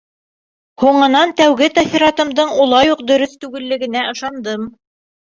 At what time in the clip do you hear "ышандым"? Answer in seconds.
4.15-4.65